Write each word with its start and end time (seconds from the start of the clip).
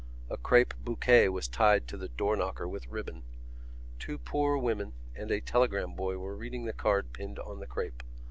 A 0.31 0.37
crape 0.37 0.73
bouquet 0.79 1.29
was 1.29 1.47
tied 1.47 1.87
to 1.87 1.95
the 1.95 2.07
door 2.07 2.35
knocker 2.35 2.67
with 2.67 2.87
ribbon. 2.87 3.21
Two 3.99 4.17
poor 4.17 4.57
women 4.57 4.93
and 5.13 5.29
a 5.29 5.41
telegram 5.41 5.93
boy 5.93 6.17
were 6.17 6.35
reading 6.35 6.65
the 6.65 6.73
card 6.73 7.13
pinned 7.13 7.37
on 7.37 7.59
the 7.59 7.67
crape. 7.67 8.01